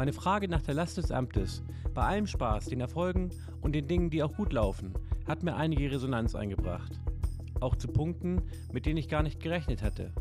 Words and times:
Meine 0.00 0.14
Frage 0.14 0.48
nach 0.48 0.62
der 0.62 0.72
Last 0.72 0.96
des 0.96 1.10
Amtes, 1.10 1.62
bei 1.92 2.00
allem 2.00 2.26
Spaß, 2.26 2.64
den 2.64 2.80
Erfolgen 2.80 3.28
und 3.60 3.74
den 3.74 3.86
Dingen, 3.86 4.08
die 4.08 4.22
auch 4.22 4.34
gut 4.34 4.50
laufen, 4.50 4.94
hat 5.28 5.42
mir 5.42 5.56
einige 5.56 5.90
Resonanz 5.90 6.34
eingebracht. 6.34 6.98
Auch 7.60 7.76
zu 7.76 7.86
Punkten, 7.86 8.40
mit 8.72 8.86
denen 8.86 8.96
ich 8.96 9.10
gar 9.10 9.22
nicht 9.22 9.40
gerechnet 9.40 9.82
hatte. 9.82 10.14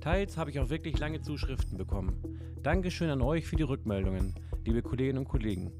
Teils 0.00 0.36
habe 0.36 0.50
ich 0.50 0.58
auch 0.58 0.68
wirklich 0.68 0.98
lange 0.98 1.20
Zuschriften 1.20 1.78
bekommen. 1.78 2.40
Dankeschön 2.64 3.08
an 3.08 3.22
euch 3.22 3.46
für 3.46 3.54
die 3.54 3.62
Rückmeldungen, 3.62 4.34
liebe 4.64 4.82
Kolleginnen 4.82 5.18
und 5.18 5.28
Kollegen. 5.28 5.70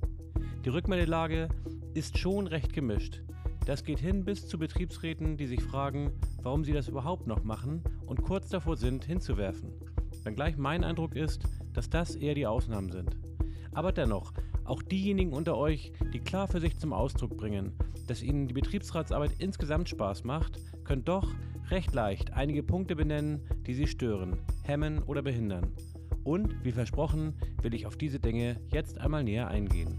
Die 0.65 0.71
Rückmeldelage 0.71 1.49
ist 1.93 2.17
schon 2.19 2.47
recht 2.47 2.73
gemischt. 2.73 3.25
Das 3.67 3.83
geht 3.83 3.99
hin 3.99 4.25
bis 4.25 4.47
zu 4.47 4.61
Betriebsräten, 4.61 5.37
die 5.37 5.49
sich 5.49 5.61
fragen, 5.61 6.13
warum 6.41 6.63
sie 6.63 6.73
das 6.73 6.87
überhaupt 6.87 7.27
noch 7.27 7.43
machen 7.43 7.83
und 8.07 8.23
kurz 8.23 8.49
davor 8.49 8.77
sind, 8.77 9.05
hinzuwerfen. 9.05 9.73
Wenngleich 10.23 10.57
mein 10.57 10.85
Eindruck 10.85 11.17
ist, 11.17 11.43
dass 11.75 11.91
das 11.91 12.17
eher 12.17 12.35
die 12.35 12.47
Ausnahmen 12.47 12.91
sind. 12.91 13.17
Aber 13.73 13.93
dennoch, 13.93 14.33
auch 14.65 14.83
diejenigen 14.83 15.33
unter 15.33 15.57
euch, 15.57 15.93
die 16.13 16.21
klar 16.21 16.49
für 16.49 16.61
sich 16.61 16.79
zum 16.79 16.93
Ausdruck 16.93 17.37
bringen, 17.37 17.73
dass 18.07 18.23
ihnen 18.23 18.47
die 18.47 18.55
Betriebsratsarbeit 18.55 19.33
insgesamt 19.39 19.89
Spaß 19.89 20.25
macht, 20.25 20.59
können 20.85 21.05
doch 21.05 21.29
recht 21.71 21.93
leicht 21.93 22.33
einige 22.33 22.63
Punkte 22.63 22.97
benennen, 22.97 23.41
die 23.67 23.75
sie 23.75 23.87
stören, 23.87 24.39
hemmen 24.63 25.03
oder 25.03 25.23
behindern. 25.23 25.73
Und, 26.23 26.65
wie 26.65 26.73
versprochen, 26.73 27.35
will 27.61 27.75
ich 27.75 27.87
auf 27.87 27.97
diese 27.97 28.19
Dinge 28.19 28.57
jetzt 28.73 28.99
einmal 28.99 29.25
näher 29.25 29.49
eingehen. 29.49 29.99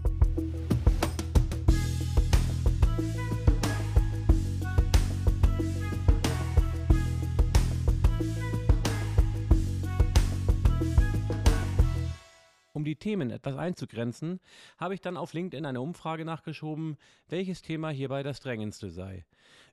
Die 12.96 13.10
Themen 13.10 13.30
etwas 13.30 13.56
einzugrenzen, 13.56 14.40
habe 14.78 14.94
ich 14.94 15.00
dann 15.00 15.16
auf 15.16 15.32
LinkedIn 15.32 15.66
eine 15.66 15.80
Umfrage 15.80 16.24
nachgeschoben, 16.24 16.96
welches 17.28 17.62
Thema 17.62 17.90
hierbei 17.90 18.22
das 18.22 18.40
drängendste 18.40 18.90
sei. 18.90 19.24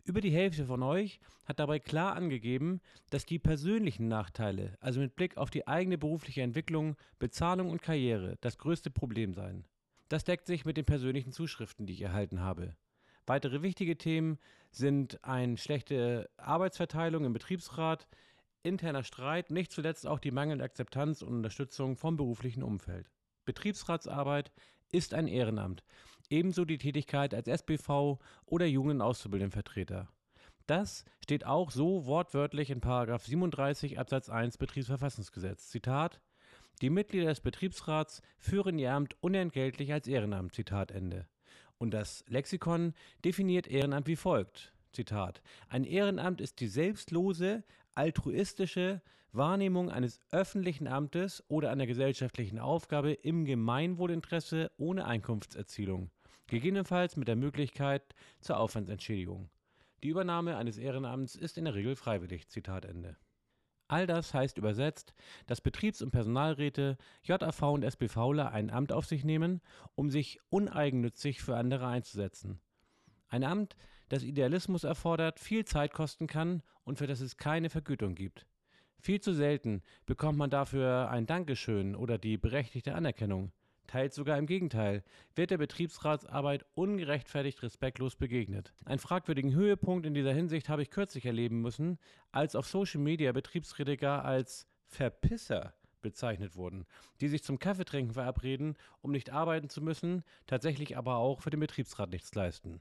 Über 0.04 0.20
die 0.20 0.32
Hälfte 0.32 0.66
von 0.66 0.84
euch 0.84 1.20
hat 1.46 1.60
dabei 1.60 1.80
klar 1.80 2.16
angegeben, 2.16 2.82
dass 3.10 3.26
die 3.26 3.40
persönlichen 3.40 4.08
Nachteile, 4.08 4.78
also 4.82 5.00
mit 5.00 5.16
Blick 5.16 5.38
auf 5.38 5.50
die 5.50 5.68
eigene 5.68 5.98
berufliche 5.98 6.42
Entwicklung, 6.42 6.96
Bezahlung 7.20 7.70
und 7.70 7.82
Karriere, 7.82 8.38
das 8.42 8.58
größte 8.58 8.92
Problem 8.92 9.34
seien. 9.34 9.66
Das 10.10 10.26
deckt 10.26 10.46
sich 10.46 10.66
mit 10.66 10.78
den 10.78 10.86
persönlichen 10.86 11.32
Zuschriften, 11.32 11.86
die 11.86 11.94
ich 11.94 12.02
erhalten 12.02 12.42
habe. 12.42 12.76
Weitere 13.26 13.62
wichtige 13.62 13.98
Themen 13.98 14.38
sind 14.72 15.24
eine 15.24 15.58
schlechte 15.58 16.30
Arbeitsverteilung 16.36 17.24
im 17.24 17.34
Betriebsrat, 17.34 18.08
interner 18.64 19.04
Streit, 19.04 19.52
nicht 19.52 19.72
zuletzt 19.72 20.08
auch 20.08 20.20
die 20.20 20.32
mangelnde 20.32 20.64
Akzeptanz 20.64 21.22
und 21.22 21.36
Unterstützung 21.36 21.98
vom 21.98 22.18
beruflichen 22.18 22.64
Umfeld. 22.64 23.12
Betriebsratsarbeit 23.46 24.52
ist 24.92 25.14
ein 25.14 25.28
Ehrenamt, 25.28 25.84
ebenso 26.30 26.64
die 26.66 26.78
Tätigkeit 26.78 27.34
als 27.34 27.48
SBV 27.48 28.20
oder 28.46 28.66
jungen 28.66 29.02
Auszubildendenvertreter. 29.02 30.08
Das 30.66 31.04
steht 31.22 31.46
auch 31.46 31.72
so 31.72 32.06
wortwörtlich 32.06 32.70
in 32.70 32.80
37 32.82 34.00
Absatz 34.00 34.30
1 34.30 34.58
Betriebsverfassungsgesetz. 34.58 35.68
Zitat: 35.68 36.22
Die 36.82 36.90
Mitglieder 36.90 37.28
des 37.28 37.42
Betriebsrats 37.42 38.22
führen 38.40 38.80
ihr 38.80 38.94
Amt 38.94 39.18
unentgeltlich 39.20 39.92
als 39.92 40.08
Ehrenamt. 40.08 40.54
Zitat 40.54 40.92
Ende. 40.92 41.28
Und 41.80 41.92
das 41.92 42.24
Lexikon 42.30 42.94
definiert 43.26 43.68
Ehrenamt 43.68 44.08
wie 44.08 44.16
folgt: 44.16 44.74
Zitat: 44.94 45.42
Ein 45.70 45.84
Ehrenamt 45.84 46.40
ist 46.40 46.60
die 46.60 46.68
selbstlose, 46.68 47.64
altruistische 47.96 49.02
Wahrnehmung 49.32 49.90
eines 49.90 50.20
öffentlichen 50.32 50.88
Amtes 50.88 51.44
oder 51.48 51.72
einer 51.72 51.88
gesellschaftlichen 51.88 52.60
Aufgabe 52.60 53.14
im 53.14 53.46
Gemeinwohlinteresse 53.46 54.72
ohne 54.78 55.06
Einkunftserzielung, 55.06 56.12
gegebenenfalls 56.48 57.18
mit 57.18 57.28
der 57.28 57.36
Möglichkeit 57.36 58.04
zur 58.40 58.58
Aufwandsentschädigung. 58.60 59.50
Die 60.04 60.10
Übernahme 60.10 60.58
eines 60.58 60.78
Ehrenamts 60.78 61.36
ist 61.36 61.58
in 61.58 61.66
der 61.66 61.74
Regel 61.74 61.96
freiwillig. 61.96 62.48
Zitat 62.50 62.86
Ende. 62.86 63.18
All 63.88 64.08
das 64.08 64.34
heißt 64.34 64.58
übersetzt, 64.58 65.14
dass 65.48 65.62
Betriebs- 65.62 66.02
und 66.02 66.12
Personalräte, 66.12 66.98
JAV 67.24 67.62
und 67.64 67.84
SBVler 67.84 68.52
ein 68.52 68.70
Amt 68.70 68.92
auf 68.92 69.06
sich 69.06 69.24
nehmen, 69.24 69.62
um 69.96 70.10
sich 70.10 70.40
uneigennützig 70.50 71.42
für 71.42 71.58
andere 71.58 71.88
einzusetzen. 71.88 72.60
Ein 73.30 73.44
Amt, 73.44 73.76
das 74.14 74.24
Idealismus 74.24 74.84
erfordert, 74.84 75.40
viel 75.40 75.66
Zeit 75.66 75.92
kosten 75.92 76.28
kann 76.28 76.62
und 76.84 77.00
für 77.00 77.08
das 77.08 77.20
es 77.20 77.38
keine 77.38 77.70
Vergütung 77.70 78.16
gibt. 78.16 78.46
Viel 79.00 79.20
zu 79.20 79.34
selten 79.34 79.82
bekommt 80.06 80.38
man 80.38 80.50
dafür 80.50 81.10
ein 81.10 81.26
Dankeschön 81.26 81.96
oder 81.96 82.18
die 82.18 82.38
berechtigte 82.38 82.96
Anerkennung. 82.96 83.52
Teils 83.88 84.16
sogar 84.16 84.38
im 84.38 84.46
Gegenteil, 84.46 85.04
wird 85.36 85.52
der 85.52 85.58
Betriebsratsarbeit 85.58 86.66
ungerechtfertigt 86.76 87.62
respektlos 87.64 88.16
begegnet. 88.16 88.72
Einen 88.86 89.00
fragwürdigen 89.00 89.54
Höhepunkt 89.54 90.06
in 90.06 90.14
dieser 90.14 90.32
Hinsicht 90.32 90.70
habe 90.70 90.84
ich 90.84 90.90
kürzlich 90.90 91.26
erleben 91.26 91.62
müssen, 91.62 91.98
als 92.32 92.56
auf 92.56 92.68
Social 92.68 93.02
Media 93.02 93.32
Betriebsräte 93.32 93.98
gar 93.98 94.24
als 94.24 94.68
Verpisser 94.86 95.74
bezeichnet 96.02 96.56
wurden, 96.56 96.86
die 97.20 97.28
sich 97.28 97.44
zum 97.44 97.60
Kaffeetrinken 97.60 98.14
verabreden, 98.14 98.78
um 99.02 99.12
nicht 99.12 99.32
arbeiten 99.32 99.70
zu 99.70 99.82
müssen, 99.82 100.24
tatsächlich 100.46 100.98
aber 100.98 101.16
auch 101.18 101.42
für 101.42 101.50
den 101.50 101.60
Betriebsrat 101.60 102.12
nichts 102.12 102.34
leisten. 102.36 102.80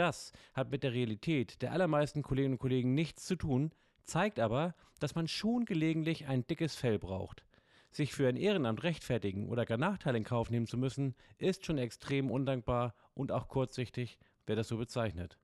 Das 0.00 0.32
hat 0.54 0.70
mit 0.70 0.82
der 0.82 0.94
Realität 0.94 1.60
der 1.60 1.72
allermeisten 1.72 2.22
Kolleginnen 2.22 2.54
und 2.54 2.58
Kollegen 2.58 2.94
nichts 2.94 3.26
zu 3.26 3.36
tun, 3.36 3.70
zeigt 4.04 4.40
aber, 4.40 4.74
dass 4.98 5.14
man 5.14 5.28
schon 5.28 5.66
gelegentlich 5.66 6.26
ein 6.26 6.46
dickes 6.46 6.74
Fell 6.74 6.98
braucht. 6.98 7.44
Sich 7.90 8.14
für 8.14 8.26
ein 8.26 8.38
Ehrenamt 8.38 8.82
rechtfertigen 8.82 9.50
oder 9.50 9.66
gar 9.66 9.76
Nachteile 9.76 10.16
in 10.16 10.24
Kauf 10.24 10.48
nehmen 10.48 10.66
zu 10.66 10.78
müssen, 10.78 11.14
ist 11.36 11.66
schon 11.66 11.76
extrem 11.76 12.30
undankbar 12.30 12.94
und 13.12 13.30
auch 13.30 13.48
kurzsichtig, 13.48 14.18
wer 14.46 14.56
das 14.56 14.68
so 14.68 14.78
bezeichnet. 14.78 15.36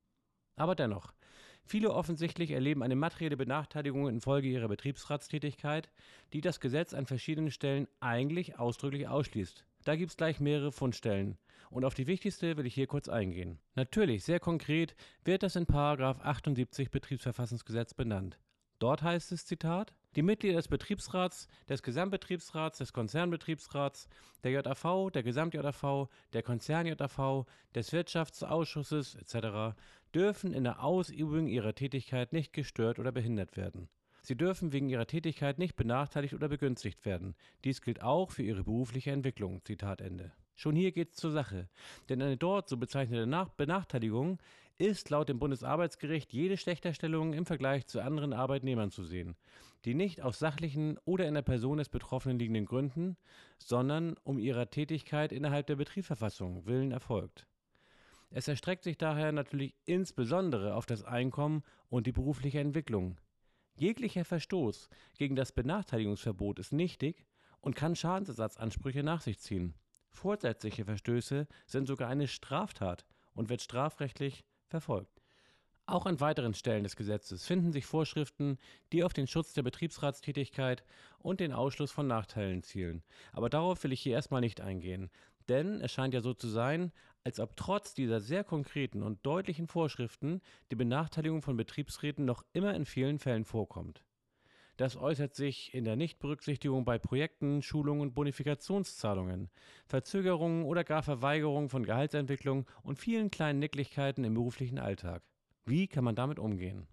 Aber 0.57 0.75
dennoch, 0.75 1.13
viele 1.67 1.93
offensichtlich 1.93 2.53
erleben 2.53 2.83
eine 2.83 2.97
materielle 2.97 3.37
Benachteiligung 3.37 4.09
infolge 4.09 4.49
ihrer 4.49 4.69
Betriebsratstätigkeit, 4.69 5.91
die 6.33 6.41
das 6.41 6.61
Gesetz 6.61 6.95
an 6.95 7.05
verschiedenen 7.05 7.51
Stellen 7.51 7.89
eigentlich 8.01 8.59
ausdrücklich 8.59 9.07
ausschließt. 9.07 9.67
Da 9.87 9.95
gibt 9.95 10.11
es 10.11 10.17
gleich 10.17 10.41
mehrere 10.41 10.73
Fundstellen 10.73 11.39
und 11.71 11.85
auf 11.85 11.95
die 11.95 12.09
wichtigste 12.09 12.57
will 12.57 12.67
ich 12.67 12.75
hier 12.75 12.89
kurz 12.89 13.09
eingehen. 13.09 13.61
Natürlich, 13.77 14.25
sehr 14.25 14.41
konkret 14.41 14.97
wird 15.23 15.45
das 15.45 15.55
in 15.55 15.65
78 15.71 16.91
Betriebsverfassungsgesetz 16.91 17.95
benannt. 17.95 18.37
Dort 18.81 19.03
heißt 19.03 19.31
es, 19.31 19.47
Zitat, 19.47 19.95
die 20.17 20.23
Mitglieder 20.23 20.57
des 20.57 20.67
Betriebsrats, 20.67 21.47
des 21.69 21.85
Gesamtbetriebsrats, 21.85 22.79
des 22.79 22.93
Konzernbetriebsrats, 22.93 24.09
der 24.43 24.51
JAV, 24.51 25.13
der 25.15 25.23
Gesamt-JAV, 25.23 26.09
der 26.33 26.43
Konzern-JAV, 26.43 27.47
des 27.77 27.93
Wirtschaftsausschusses 27.93 29.15
etc. 29.15 29.79
dürfen 30.13 30.53
in 30.53 30.65
der 30.65 30.83
Ausübung 30.83 31.47
ihrer 31.47 31.77
Tätigkeit 31.77 32.33
nicht 32.33 32.53
gestört 32.53 32.99
oder 32.99 33.13
behindert 33.13 33.57
werden. 33.57 33.89
Sie 34.27 34.35
dürfen 34.35 34.73
wegen 34.73 34.89
ihrer 34.89 35.07
Tätigkeit 35.07 35.57
nicht 35.57 35.77
benachteiligt 35.77 36.35
oder 36.35 36.49
begünstigt 36.49 37.05
werden. 37.05 37.37
Dies 37.63 37.81
gilt 37.81 38.03
auch 38.03 38.33
für 38.33 38.43
ihre 38.43 38.65
berufliche 38.65 39.13
Entwicklung. 39.13 39.65
Zitat 39.65 40.01
Ende. 40.01 40.33
Schon 40.57 40.75
hier 40.75 40.91
geht 40.91 41.13
es 41.13 41.17
zur 41.17 41.31
Sache, 41.31 41.69
denn 42.09 42.21
eine 42.21 42.37
dort 42.37 42.69
so 42.69 42.77
bezeichnete 42.77 43.29
Nach 43.29 43.51
Benachteiligung 43.51 44.41
ist 44.79 45.11
laut 45.11 45.29
dem 45.29 45.39
Bundesarbeitsgericht 45.39 46.33
jede 46.33 46.57
Schlechterstellung 46.57 47.35
im 47.35 47.47
Vergleich 47.47 47.87
zu 47.87 48.01
anderen 48.01 48.33
Arbeitnehmern 48.33 48.91
zu 48.91 49.05
sehen, 49.05 49.37
die 49.85 49.95
nicht 49.95 50.21
aus 50.23 50.41
sachlichen 50.41 50.99
oder 51.05 51.29
in 51.29 51.35
der 51.35 51.43
Person 51.43 51.79
des 51.79 51.89
Betroffenen 51.89 52.41
liegenden 52.41 52.65
Gründen, 52.65 53.17
sondern 53.59 54.17
um 54.25 54.41
ihrer 54.41 54.71
Tätigkeit 54.71 55.31
innerhalb 55.31 55.69
der 55.69 55.77
Betriebsverfassung 55.77 56.67
willen 56.67 56.91
erfolgt. 56.91 57.47
Es 58.31 58.49
erstreckt 58.49 58.83
sich 58.83 58.99
daher 58.99 59.31
natürlich 59.31 59.77
insbesondere 59.85 60.75
auf 60.75 60.85
das 60.85 61.05
Einkommen 61.05 61.63
und 61.91 62.09
die 62.09 62.13
berufliche 62.13 62.59
Entwicklung. 62.59 63.19
Jeglicher 63.77 64.25
Verstoß 64.25 64.89
gegen 65.19 65.37
das 65.37 65.53
Benachteiligungsverbot 65.53 66.59
ist 66.59 66.73
nichtig 66.73 67.27
und 67.61 67.77
kann 67.77 67.95
Schadensersatzansprüche 67.95 69.03
nach 69.03 69.21
sich 69.21 69.39
ziehen. 69.39 69.75
Vorsätzliche 70.11 70.87
Verstöße 70.87 71.47
sind 71.67 71.87
sogar 71.87 72.09
eine 72.09 72.27
Straftat 72.27 73.05
und 73.35 73.51
wird 73.51 73.61
strafrechtlich 73.61 74.45
verfolgt. 74.67 75.23
Auch 75.89 76.05
an 76.07 76.19
weiteren 76.19 76.53
Stellen 76.53 76.83
des 76.83 76.97
Gesetzes 76.97 77.47
finden 77.47 77.71
sich 77.71 77.87
Vorschriften, 77.87 78.59
die 78.93 79.05
auf 79.05 79.13
den 79.13 79.29
Schutz 79.29 79.53
der 79.53 79.63
Betriebsratstätigkeit 79.63 80.83
und 81.21 81.39
den 81.39 81.53
Ausschluss 81.53 81.93
von 81.93 82.09
Nachteilen 82.09 82.65
zielen. 82.65 83.05
Aber 83.33 83.49
darauf 83.49 83.85
will 83.85 83.93
ich 83.93 84.01
hier 84.01 84.15
erstmal 84.15 84.41
nicht 84.41 84.61
eingehen, 84.61 85.11
denn 85.49 85.81
es 85.81 85.93
scheint 85.93 86.13
ja 86.13 86.21
so 86.21 86.35
zu 86.35 86.49
sein, 86.49 86.91
als 87.23 87.39
ob 87.39 87.57
trotz 87.57 87.95
dieser 87.95 88.21
sehr 88.21 88.43
konkreten 88.43 89.05
und 89.05 89.25
deutlichen 89.25 89.69
Vorschriften 89.69 90.41
die 90.73 90.77
Benachteiligung 90.77 91.41
von 91.41 91.57
Betriebsräten 91.57 92.25
noch 92.25 92.45
immer 92.53 92.75
in 92.75 92.85
vielen 92.85 93.21
Fällen 93.21 93.45
vorkommt. 93.45 94.03
Das 94.77 94.97
äußert 94.97 95.37
sich 95.37 95.73
in 95.73 95.85
der 95.85 95.95
Nichtberücksichtigung 95.95 96.85
bei 96.85 96.99
Projekten, 96.99 97.63
Schulungen 97.63 98.03
und 98.03 98.15
Bonifikationszahlungen, 98.15 99.51
Verzögerungen 99.87 100.65
oder 100.65 100.83
gar 100.83 101.05
Verweigerung 101.05 101.69
von 101.69 101.85
Gehaltsentwicklung 101.85 102.67
und 102.83 102.99
vielen 102.99 103.31
kleinen 103.31 103.61
Nicklichkeiten 103.61 104.25
im 104.25 104.35
beruflichen 104.35 104.81
Alltag. 104.81 105.23
Wie 105.69 105.89
kann 105.89 106.05
man 106.05 106.15
damit 106.15 106.39
umgehen? 106.39 106.87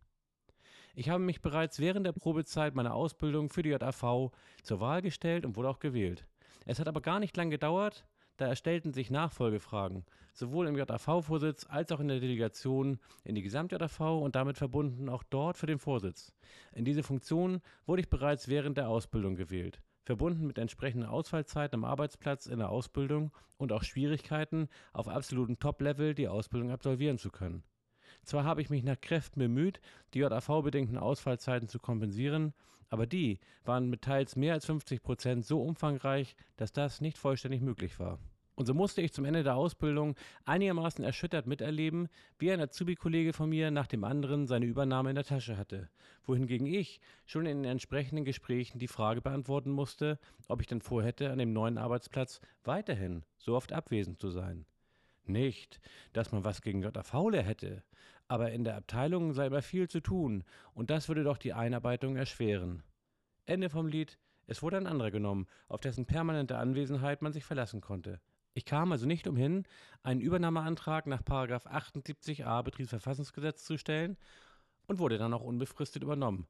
Ich 0.96 1.10
habe 1.10 1.24
mich 1.24 1.44
bereits 1.44 1.78
während 1.78 2.08
der 2.08 2.12
Probezeit 2.12 2.74
meiner 2.74 2.96
Ausbildung 2.96 3.50
für 3.50 3.62
die 3.62 3.70
JAV 3.70 4.32
zur 4.64 4.80
Wahl 4.80 5.04
gestellt 5.04 5.46
und 5.46 5.56
wurde 5.56 5.70
auch 5.70 5.78
gewählt. 5.78 6.26
Es 6.66 6.80
hat 6.80 6.88
aber 6.88 7.02
gar 7.02 7.20
nicht 7.20 7.38
lang 7.38 7.52
gedauert, 7.52 8.08
da 8.38 8.48
erstellten 8.48 8.92
sich 8.92 9.12
Nachfolgefragen, 9.12 10.06
sowohl 10.34 10.66
im 10.66 10.76
JAV-Vorsitz 10.76 11.68
als 11.70 11.92
auch 11.92 12.00
in 12.00 12.08
der 12.08 12.20
Delegation 12.20 13.00
in 13.24 13.36
die 13.36 13.44
Gesamt-JAV 13.44 14.00
und 14.20 14.36
damit 14.36 14.58
verbunden 14.58 15.08
auch 15.08 15.22
dort 15.22 15.56
für 15.56 15.68
den 15.68 15.78
Vorsitz. 15.78 16.34
In 16.74 16.84
diese 16.84 17.04
Funktion 17.04 17.62
wurde 17.86 18.02
ich 18.02 18.10
bereits 18.10 18.48
während 18.48 18.78
der 18.78 18.90
Ausbildung 18.90 19.36
gewählt, 19.36 19.84
verbunden 20.02 20.48
mit 20.48 20.58
entsprechenden 20.58 21.08
Ausfallzeiten 21.08 21.76
am 21.76 21.86
Arbeitsplatz 21.86 22.48
in 22.48 22.58
der 22.58 22.70
Ausbildung 22.70 23.32
und 23.58 23.72
auch 23.72 23.84
Schwierigkeiten, 23.84 24.68
auf 24.94 25.08
absolutem 25.08 25.60
Top-Level 25.60 26.16
die 26.16 26.28
Ausbildung 26.28 26.72
absolvieren 26.72 27.20
zu 27.20 27.30
können. 27.30 27.64
Zwar 28.24 28.44
habe 28.44 28.62
ich 28.62 28.70
mich 28.70 28.84
nach 28.84 29.00
Kräften 29.00 29.40
bemüht, 29.40 29.80
die 30.14 30.20
JAV-bedingten 30.20 30.98
Ausfallzeiten 30.98 31.68
zu 31.68 31.80
kompensieren, 31.80 32.54
aber 32.90 33.06
die 33.06 33.40
waren 33.66 33.90
mit 33.90 34.02
teils 34.02 34.36
mehr 34.36 34.54
als 34.54 34.66
50 34.66 35.02
Prozent 35.02 35.46
so 35.46 35.62
umfangreich, 35.62 36.36
dass 36.58 36.72
das 36.72 37.02
nicht 37.02 37.18
vollständig 37.18 37.62
möglich 37.62 38.00
war. 38.00 38.20
Und 38.56 38.68
so 38.68 38.74
musste 38.74 39.02
ich 39.02 39.14
zum 39.14 39.26
Ende 39.26 39.42
der 39.42 39.56
Ausbildung 39.56 40.16
einigermaßen 40.46 41.04
erschüttert 41.04 41.48
miterleben, 41.48 42.08
wie 42.38 42.52
ein 42.52 42.62
Azubi-Kollege 42.62 43.34
von 43.34 43.50
mir 43.50 43.72
nach 43.72 43.88
dem 43.88 44.04
anderen 44.04 44.46
seine 44.46 44.68
Übernahme 44.68 45.10
in 45.10 45.16
der 45.16 45.26
Tasche 45.26 45.58
hatte, 45.58 45.90
wohingegen 46.24 46.68
ich 46.68 47.00
schon 47.26 47.48
in 47.48 47.64
den 47.64 47.72
entsprechenden 47.72 48.26
Gesprächen 48.26 48.78
die 48.78 48.88
Frage 48.88 49.22
beantworten 49.22 49.72
musste, 49.72 50.20
ob 50.48 50.62
ich 50.62 50.68
denn 50.68 50.82
vorhätte, 50.82 51.32
an 51.32 51.40
dem 51.40 51.52
neuen 51.52 51.80
Arbeitsplatz 51.80 52.42
weiterhin 52.64 53.24
so 53.38 53.56
oft 53.56 53.74
abwesend 53.74 54.20
zu 54.20 54.30
sein. 54.30 54.66
Nicht, 55.26 55.80
dass 56.12 56.32
man 56.32 56.44
was 56.44 56.62
gegen 56.62 56.82
JAV 56.82 57.14
hätte, 57.32 57.84
aber 58.28 58.52
in 58.52 58.64
der 58.64 58.76
Abteilung 58.76 59.34
sei 59.34 59.48
immer 59.48 59.62
viel 59.62 59.88
zu 59.88 60.02
tun 60.02 60.44
und 60.74 60.90
das 60.90 61.08
würde 61.08 61.24
doch 61.24 61.38
die 61.38 61.54
Einarbeitung 61.54 62.16
erschweren. 62.18 62.84
Ende 63.46 63.70
vom 63.70 63.88
Lied, 63.88 64.18
es 64.48 64.62
wurde 64.62 64.78
ein 64.78 64.88
anderer 64.88 65.12
genommen, 65.12 65.48
auf 65.68 65.82
dessen 65.82 66.06
permanente 66.06 66.58
Anwesenheit 66.58 67.22
man 67.22 67.32
sich 67.32 67.46
verlassen 67.46 67.80
konnte. 67.80 68.20
Ich 68.54 68.66
kam 68.66 68.92
also 68.92 69.06
nicht 69.06 69.28
umhin, 69.28 69.66
einen 70.04 70.22
Übernahmeantrag 70.22 71.08
nach 71.08 71.24
78a 71.24 72.62
Betriebsverfassungsgesetz 72.62 73.64
zu 73.64 73.78
stellen 73.78 74.18
und 74.88 75.00
wurde 75.00 75.18
dann 75.18 75.34
auch 75.34 75.42
unbefristet 75.42 76.04
übernommen. 76.04 76.48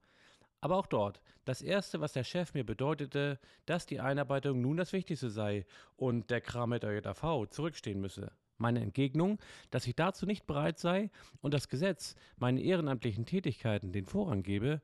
Aber 0.60 0.78
auch 0.78 0.88
dort, 0.88 1.22
das 1.46 1.62
Erste, 1.62 2.02
was 2.02 2.14
der 2.14 2.24
Chef 2.24 2.54
mir 2.54 2.66
bedeutete, 2.66 3.40
dass 3.66 3.86
die 3.86 4.00
Einarbeitung 4.00 4.62
nun 4.62 4.78
das 4.78 4.94
Wichtigste 4.94 5.30
sei 5.30 5.66
und 5.96 6.30
der 6.30 6.42
Kram 6.42 6.70
mit 6.70 6.84
der 6.84 6.94
JAV 6.94 7.50
zurückstehen 7.50 8.02
müsse. 8.02 8.32
Meine 8.58 8.82
Entgegnung, 8.82 9.40
dass 9.72 9.88
ich 9.88 9.96
dazu 9.96 10.26
nicht 10.26 10.46
bereit 10.46 10.80
sei 10.80 11.10
und 11.42 11.54
das 11.54 11.70
Gesetz 11.70 12.16
meinen 12.38 12.58
ehrenamtlichen 12.58 13.26
Tätigkeiten 13.26 13.92
den 13.92 14.06
Vorrang 14.06 14.44
gebe, 14.44 14.82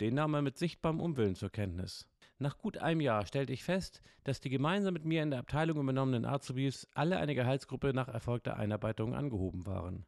den 0.00 0.14
nahm 0.14 0.34
er 0.34 0.42
mit 0.42 0.58
sichtbarem 0.58 1.00
Unwillen 1.00 1.34
zur 1.34 1.50
Kenntnis. 1.50 2.08
Nach 2.38 2.56
gut 2.56 2.78
einem 2.78 3.02
Jahr 3.02 3.26
stellte 3.26 3.52
ich 3.52 3.64
fest, 3.64 4.00
dass 4.24 4.40
die 4.40 4.48
gemeinsam 4.48 4.94
mit 4.94 5.04
mir 5.04 5.22
in 5.22 5.30
der 5.30 5.40
Abteilung 5.40 5.78
übernommenen 5.78 6.24
Azubis 6.24 6.88
alle 6.94 7.18
eine 7.18 7.34
Gehaltsgruppe 7.34 7.92
nach 7.92 8.08
erfolgter 8.08 8.56
Einarbeitung 8.56 9.14
angehoben 9.14 9.66
waren. 9.66 10.06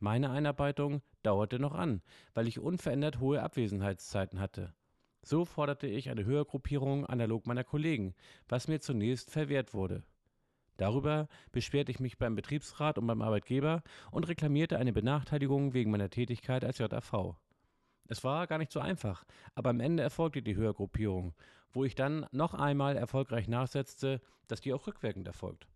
Meine 0.00 0.30
Einarbeitung 0.30 1.02
dauerte 1.22 1.58
noch 1.58 1.74
an, 1.74 2.02
weil 2.34 2.48
ich 2.48 2.58
unverändert 2.58 3.20
hohe 3.20 3.42
Abwesenheitszeiten 3.42 4.40
hatte. 4.40 4.74
So 5.22 5.44
forderte 5.44 5.86
ich 5.86 6.08
eine 6.08 6.24
Höhergruppierung 6.24 7.06
analog 7.06 7.46
meiner 7.46 7.64
Kollegen, 7.64 8.14
was 8.48 8.66
mir 8.66 8.80
zunächst 8.80 9.30
verwehrt 9.30 9.74
wurde. 9.74 10.02
Darüber 10.80 11.28
beschwerte 11.52 11.92
ich 11.92 12.00
mich 12.00 12.16
beim 12.16 12.34
Betriebsrat 12.34 12.96
und 12.96 13.06
beim 13.06 13.20
Arbeitgeber 13.20 13.82
und 14.10 14.26
reklamierte 14.26 14.78
eine 14.78 14.94
Benachteiligung 14.94 15.74
wegen 15.74 15.90
meiner 15.90 16.08
Tätigkeit 16.08 16.64
als 16.64 16.78
JAV. 16.78 17.36
Es 18.08 18.24
war 18.24 18.46
gar 18.46 18.56
nicht 18.56 18.72
so 18.72 18.80
einfach, 18.80 19.24
aber 19.54 19.68
am 19.68 19.80
Ende 19.80 20.02
erfolgte 20.02 20.40
die 20.40 20.56
Höhergruppierung, 20.56 21.34
wo 21.70 21.84
ich 21.84 21.96
dann 21.96 22.24
noch 22.32 22.54
einmal 22.54 22.96
erfolgreich 22.96 23.46
nachsetzte, 23.46 24.22
dass 24.48 24.62
die 24.62 24.72
auch 24.72 24.86
rückwirkend 24.86 25.26
erfolgt. 25.26 25.68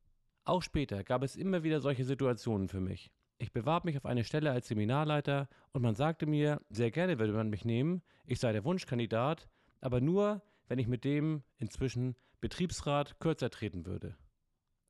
Auch 0.47 0.63
später 0.63 1.05
gab 1.05 1.23
es 1.23 1.37
immer 1.37 1.63
wieder 1.65 1.83
solche 1.83 2.07
Situationen 2.07 2.69
für 2.69 2.81
mich. 2.81 3.13
Ich 3.37 3.53
bewarb 3.53 3.85
mich 3.85 3.99
auf 3.99 4.07
eine 4.07 4.25
Stelle 4.25 4.53
als 4.53 4.69
Seminarleiter 4.69 5.51
und 5.73 5.83
man 5.83 5.97
sagte 5.97 6.25
mir, 6.25 6.63
sehr 6.71 6.91
gerne 6.91 7.19
würde 7.19 7.35
man 7.35 7.51
mich 7.51 7.67
nehmen, 7.67 8.01
ich 8.25 8.41
sei 8.41 8.53
der 8.53 8.65
Wunschkandidat, 8.65 9.49
aber 9.83 10.01
nur, 10.01 10.41
wenn 10.67 10.79
ich 10.79 10.89
mit 10.89 11.05
dem 11.05 11.43
inzwischen 11.59 12.17
Betriebsrat 12.41 13.21
kürzer 13.21 13.51
treten 13.51 13.85
würde. 13.85 14.17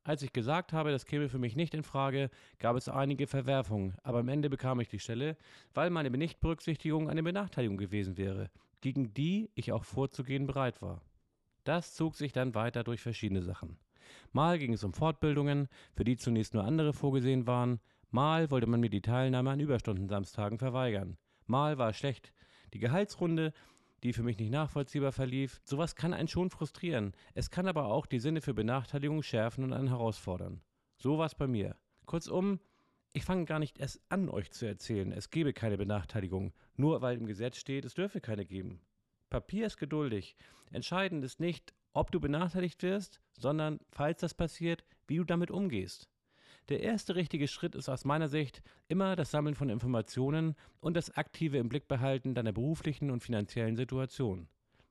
Als 0.05 0.21
ich 0.21 0.33
gesagt 0.33 0.71
habe, 0.71 0.91
das 0.91 1.07
käme 1.07 1.29
für 1.29 1.39
mich 1.39 1.55
nicht 1.55 1.73
in 1.73 1.81
Frage, 1.81 2.29
gab 2.59 2.75
es 2.75 2.87
einige 2.87 3.25
Verwerfungen, 3.25 3.95
aber 4.03 4.19
am 4.19 4.27
Ende 4.29 4.51
bekam 4.51 4.79
ich 4.79 4.87
die 4.87 4.99
Stelle, 4.99 5.35
weil 5.73 5.89
meine 5.89 6.11
Nichtberücksichtigung 6.11 7.09
eine 7.09 7.23
Benachteiligung 7.23 7.77
gewesen 7.77 8.15
wäre, 8.15 8.51
gegen 8.81 9.15
die 9.15 9.49
ich 9.55 9.71
auch 9.71 9.83
vorzugehen 9.83 10.45
bereit 10.45 10.83
war. 10.83 11.01
Das 11.63 11.95
zog 11.95 12.13
sich 12.13 12.31
dann 12.31 12.53
weiter 12.53 12.83
durch 12.83 13.01
verschiedene 13.01 13.41
Sachen. 13.41 13.79
Mal 14.31 14.59
ging 14.59 14.73
es 14.73 14.83
um 14.83 14.93
Fortbildungen, 14.93 15.69
für 15.95 16.03
die 16.03 16.17
zunächst 16.17 16.53
nur 16.53 16.65
andere 16.65 16.93
vorgesehen 16.93 17.47
waren, 17.47 17.79
mal 18.11 18.51
wollte 18.51 18.67
man 18.67 18.81
mir 18.81 18.91
die 18.91 19.01
Teilnahme 19.01 19.49
an 19.49 19.59
Überstundensamstagen 19.59 20.59
verweigern, 20.59 21.17
mal 21.47 21.79
war 21.79 21.89
es 21.89 21.97
schlecht. 21.97 22.31
Die 22.75 22.79
Gehaltsrunde 22.79 23.53
die 24.03 24.13
für 24.13 24.23
mich 24.23 24.37
nicht 24.37 24.51
nachvollziehbar 24.51 25.11
verlief. 25.11 25.59
Sowas 25.63 25.95
kann 25.95 26.13
einen 26.13 26.27
schon 26.27 26.49
frustrieren. 26.49 27.13
Es 27.33 27.49
kann 27.49 27.67
aber 27.67 27.85
auch 27.85 28.05
die 28.05 28.19
Sinne 28.19 28.41
für 28.41 28.53
Benachteiligung 28.53 29.23
schärfen 29.23 29.63
und 29.63 29.73
einen 29.73 29.87
herausfordern. 29.87 30.61
So 30.97 31.17
war 31.17 31.25
es 31.25 31.35
bei 31.35 31.47
mir. 31.47 31.75
Kurzum, 32.05 32.59
ich 33.13 33.23
fange 33.23 33.45
gar 33.45 33.59
nicht 33.59 33.79
erst 33.79 34.01
an, 34.09 34.29
euch 34.29 34.51
zu 34.51 34.65
erzählen, 34.65 35.11
es 35.11 35.29
gebe 35.29 35.53
keine 35.53 35.77
Benachteiligung, 35.77 36.53
nur 36.75 37.01
weil 37.01 37.17
im 37.17 37.25
Gesetz 37.25 37.57
steht, 37.57 37.85
es 37.85 37.93
dürfe 37.93 38.21
keine 38.21 38.45
geben. 38.45 38.81
Papier 39.29 39.67
ist 39.67 39.77
geduldig. 39.77 40.35
Entscheidend 40.71 41.23
ist 41.23 41.39
nicht, 41.39 41.73
ob 41.93 42.11
du 42.11 42.19
benachteiligt 42.19 42.83
wirst, 42.83 43.21
sondern, 43.37 43.79
falls 43.89 44.19
das 44.19 44.33
passiert, 44.33 44.83
wie 45.07 45.17
du 45.17 45.23
damit 45.23 45.49
umgehst. 45.49 46.09
Der 46.69 46.81
erste 46.81 47.15
richtige 47.15 47.47
Schritt 47.47 47.75
ist 47.75 47.89
aus 47.89 48.05
meiner 48.05 48.27
Sicht 48.27 48.63
immer 48.87 49.15
das 49.15 49.29
Sammeln 49.29 49.53
von 49.53 49.69
Informationen 49.69 50.55
und 50.79 50.95
das 50.95 51.15
aktive 51.15 51.59
im 51.59 51.69
Blick 51.69 51.87
behalten 51.87 52.33
deiner 52.33 52.53
beruflichen 52.53 53.11
und 53.11 53.21
finanziellen 53.21 53.75
Situation. 53.75 54.47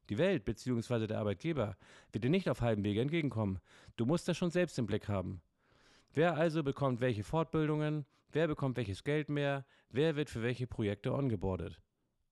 Die 0.08 0.18
Welt 0.18 0.44
bzw. 0.44 1.08
der 1.08 1.18
Arbeitgeber 1.18 1.76
wird 2.12 2.22
dir 2.22 2.30
nicht 2.30 2.48
auf 2.48 2.60
halbem 2.60 2.84
Wege 2.84 3.00
entgegenkommen. 3.00 3.58
Du 3.96 4.06
musst 4.06 4.28
das 4.28 4.36
schon 4.36 4.50
selbst 4.50 4.78
im 4.78 4.86
Blick 4.86 5.08
haben. 5.08 5.40
Wer 6.12 6.36
also 6.36 6.62
bekommt 6.62 7.00
welche 7.00 7.24
Fortbildungen, 7.24 8.06
wer 8.30 8.46
bekommt 8.46 8.76
welches 8.76 9.02
Geld 9.02 9.28
mehr, 9.28 9.66
wer 9.90 10.14
wird 10.14 10.30
für 10.30 10.42
welche 10.42 10.68
Projekte 10.68 11.12
ongeboardet. 11.12 11.80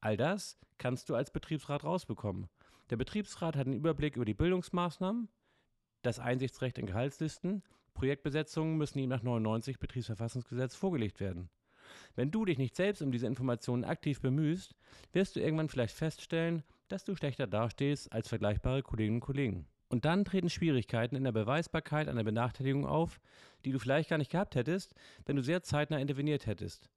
All 0.01 0.17
das 0.17 0.57
kannst 0.79 1.11
du 1.11 1.17
als 1.17 1.33
Betriebsrat 1.33 1.83
rausbekommen. 1.83 2.49
Der 2.91 2.97
Betriebsrat 2.97 3.57
hat 3.57 3.67
einen 3.67 3.77
Überblick 3.77 4.15
über 4.15 4.25
die 4.25 4.35
Bildungsmaßnahmen, 4.35 5.29
das 6.03 6.21
Einsichtsrecht 6.21 6.79
in 6.79 6.87
Gehaltslisten 6.87 7.65
Projektbesetzungen 7.95 8.77
müssen 8.77 8.99
ihm 8.99 9.09
nach 9.09 9.23
99 9.23 9.79
Betriebsverfassungsgesetz 9.79 10.75
vorgelegt 10.75 11.21
werden. 11.21 11.51
Wenn 12.15 12.31
du 12.31 12.45
dich 12.45 12.59
nicht 12.59 12.77
selbst 12.77 13.03
um 13.03 13.13
diese 13.13 13.27
Informationen 13.27 13.85
aktiv 13.85 14.21
bemühst, 14.21 14.75
wirst 15.13 15.37
du 15.37 15.41
irgendwann 15.41 15.69
vielleicht 15.69 15.95
feststellen, 15.95 16.63
dass 16.89 17.05
du 17.05 17.15
schlechter 17.15 17.47
dastehst 17.47 18.13
als 18.13 18.29
vergleichbare 18.29 18.83
Kolleginnen 18.83 19.17
und 19.17 19.21
Kollegen. 19.21 19.67
Und 19.89 20.05
dann 20.05 20.25
treten 20.25 20.49
Schwierigkeiten 20.49 21.17
in 21.17 21.25
der 21.25 21.33
Beweisbarkeit 21.33 22.09
einer 22.09 22.25
Benachteiligung 22.25 22.87
auf, 22.87 23.21
die 23.65 23.73
du 23.73 23.79
vielleicht 23.79 24.09
gar 24.09 24.19
nicht 24.19 24.31
gehabt 24.31 24.55
hättest, 24.55 24.95
wenn 25.27 25.37
du 25.37 25.43
sehr 25.43 25.63
zeitnah 25.63 25.99
interveniert 25.99 26.47
hättest. 26.47 26.89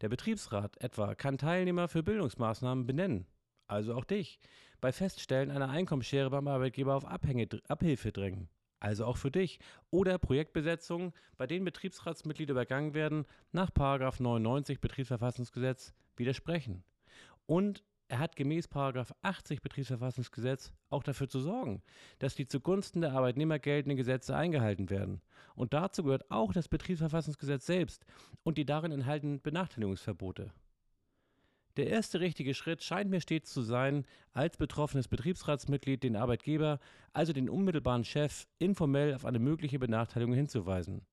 Der 0.00 0.08
Betriebsrat 0.08 0.76
etwa 0.80 1.14
kann 1.14 1.38
Teilnehmer 1.38 1.88
für 1.88 2.02
Bildungsmaßnahmen 2.02 2.86
benennen, 2.86 3.26
also 3.66 3.94
auch 3.94 4.04
dich, 4.04 4.38
bei 4.80 4.92
Feststellen 4.92 5.50
einer 5.50 5.70
Einkommensschere 5.70 6.30
beim 6.30 6.48
Arbeitgeber 6.48 6.94
auf 6.94 7.06
Abhänge, 7.06 7.48
Abhilfe 7.68 8.12
drängen 8.12 8.48
also 8.84 9.06
auch 9.06 9.16
für 9.16 9.30
dich, 9.30 9.58
oder 9.90 10.18
Projektbesetzungen, 10.18 11.12
bei 11.36 11.46
denen 11.46 11.64
Betriebsratsmitglieder 11.64 12.52
übergangen 12.52 12.94
werden, 12.94 13.24
nach 13.52 13.70
99 14.20 14.80
Betriebsverfassungsgesetz 14.80 15.94
widersprechen. 16.16 16.84
Und 17.46 17.82
er 18.08 18.18
hat 18.18 18.36
gemäß 18.36 18.68
80 19.22 19.62
Betriebsverfassungsgesetz 19.62 20.72
auch 20.90 21.02
dafür 21.02 21.28
zu 21.28 21.40
sorgen, 21.40 21.82
dass 22.18 22.34
die 22.34 22.46
zugunsten 22.46 23.00
der 23.00 23.12
Arbeitnehmer 23.12 23.58
geltenden 23.58 23.96
Gesetze 23.96 24.36
eingehalten 24.36 24.90
werden. 24.90 25.22
Und 25.54 25.72
dazu 25.72 26.04
gehört 26.04 26.30
auch 26.30 26.52
das 26.52 26.68
Betriebsverfassungsgesetz 26.68 27.66
selbst 27.66 28.04
und 28.42 28.58
die 28.58 28.66
darin 28.66 28.92
enthaltenen 28.92 29.40
Benachteiligungsverbote. 29.40 30.52
Der 31.76 31.88
erste 31.88 32.20
richtige 32.20 32.54
Schritt 32.54 32.84
scheint 32.84 33.10
mir 33.10 33.20
stets 33.20 33.52
zu 33.52 33.62
sein, 33.62 34.06
als 34.32 34.56
betroffenes 34.56 35.08
Betriebsratsmitglied 35.08 36.04
den 36.04 36.14
Arbeitgeber, 36.14 36.78
also 37.12 37.32
den 37.32 37.50
unmittelbaren 37.50 38.04
Chef, 38.04 38.46
informell 38.58 39.12
auf 39.12 39.24
eine 39.24 39.40
mögliche 39.40 39.80
Benachteiligung 39.80 40.34
hinzuweisen. 40.34 41.04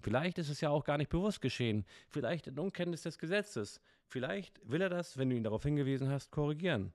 Vielleicht 0.00 0.36
ist 0.38 0.50
es 0.50 0.60
ja 0.60 0.68
auch 0.68 0.84
gar 0.84 0.98
nicht 0.98 1.08
bewusst 1.08 1.40
geschehen, 1.40 1.86
vielleicht 2.08 2.46
in 2.46 2.58
Unkenntnis 2.58 3.02
des 3.02 3.18
Gesetzes, 3.18 3.80
vielleicht 4.06 4.60
will 4.68 4.82
er 4.82 4.90
das, 4.90 5.16
wenn 5.16 5.30
du 5.30 5.36
ihn 5.36 5.44
darauf 5.44 5.62
hingewiesen 5.62 6.10
hast, 6.10 6.30
korrigieren. 6.30 6.92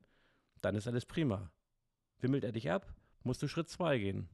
Dann 0.62 0.76
ist 0.76 0.88
alles 0.88 1.06
prima. 1.06 1.52
Wimmelt 2.20 2.44
er 2.44 2.52
dich 2.52 2.70
ab, 2.70 2.94
musst 3.24 3.42
du 3.42 3.48
Schritt 3.48 3.70
2 3.70 3.98
gehen. 3.98 4.30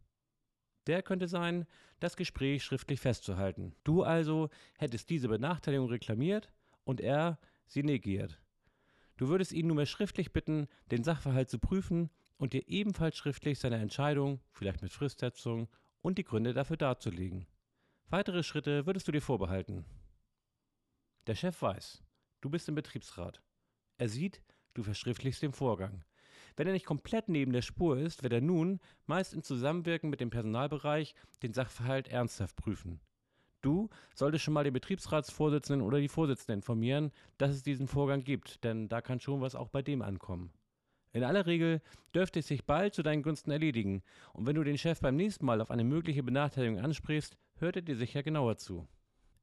Der 0.87 1.03
könnte 1.03 1.29
sein, 1.29 1.65
das 2.01 2.17
Gespräch 2.17 2.65
schriftlich 2.65 2.99
festzuhalten. 2.99 3.75
Du 3.85 4.03
also 4.03 4.49
hättest 4.77 5.09
diese 5.09 5.29
Benachteiligung 5.29 5.87
reklamiert 5.87 6.51
und 6.83 6.99
er 6.99 7.39
sie 7.67 7.83
negiert. 7.83 8.42
Du 9.17 9.27
würdest 9.27 9.51
ihn 9.51 9.67
nunmehr 9.67 9.85
schriftlich 9.85 10.33
bitten, 10.33 10.67
den 10.91 11.03
Sachverhalt 11.03 11.49
zu 11.49 11.59
prüfen 11.59 12.09
und 12.37 12.53
dir 12.53 12.67
ebenfalls 12.67 13.15
schriftlich 13.15 13.59
seine 13.59 13.77
Entscheidung, 13.77 14.41
vielleicht 14.51 14.81
mit 14.81 14.91
Fristsetzung, 14.91 15.69
und 16.01 16.17
die 16.17 16.23
Gründe 16.23 16.53
dafür 16.53 16.77
darzulegen. 16.77 17.47
Weitere 18.09 18.43
Schritte 18.43 18.85
würdest 18.85 19.07
du 19.07 19.11
dir 19.11 19.21
vorbehalten. 19.21 19.85
Der 21.27 21.35
Chef 21.35 21.61
weiß, 21.61 22.03
du 22.41 22.49
bist 22.49 22.67
im 22.67 22.75
Betriebsrat. 22.75 23.41
Er 23.97 24.09
sieht, 24.09 24.41
du 24.73 24.83
verschriftlichst 24.83 25.41
den 25.41 25.53
Vorgang. 25.53 26.03
Wenn 26.55 26.67
er 26.67 26.73
nicht 26.73 26.85
komplett 26.85 27.29
neben 27.29 27.53
der 27.53 27.61
Spur 27.61 27.97
ist, 27.97 28.23
wird 28.23 28.33
er 28.33 28.41
nun, 28.41 28.79
meist 29.05 29.33
im 29.33 29.43
Zusammenwirken 29.43 30.09
mit 30.09 30.19
dem 30.19 30.29
Personalbereich, 30.29 31.15
den 31.41 31.53
Sachverhalt 31.53 32.09
ernsthaft 32.09 32.55
prüfen. 32.55 32.99
Du 33.63 33.89
solltest 34.13 34.43
schon 34.43 34.53
mal 34.53 34.65
den 34.65 34.73
Betriebsratsvorsitzenden 34.73 35.87
oder 35.87 35.99
die 35.99 36.09
Vorsitzende 36.09 36.53
informieren, 36.53 37.11
dass 37.37 37.51
es 37.51 37.63
diesen 37.63 37.87
Vorgang 37.87 38.23
gibt, 38.25 38.63
denn 38.65 38.89
da 38.89 39.01
kann 39.01 39.21
schon 39.21 39.39
was 39.39 39.55
auch 39.55 39.69
bei 39.69 39.81
dem 39.81 40.01
ankommen. 40.01 40.51
In 41.13 41.23
aller 41.23 41.45
Regel 41.45 41.81
dürfte 42.13 42.39
es 42.39 42.47
sich 42.47 42.65
bald 42.65 42.93
zu 42.93 43.03
deinen 43.03 43.23
Gunsten 43.23 43.51
erledigen, 43.51 44.03
und 44.33 44.45
wenn 44.45 44.55
du 44.55 44.63
den 44.63 44.77
Chef 44.77 44.99
beim 44.99 45.15
nächsten 45.15 45.45
Mal 45.45 45.61
auf 45.61 45.71
eine 45.71 45.85
mögliche 45.85 46.23
Benachteiligung 46.23 46.79
ansprichst, 46.79 47.37
hört 47.55 47.77
er 47.77 47.81
dir 47.81 47.95
sicher 47.95 48.21
genauer 48.21 48.57
zu. 48.57 48.85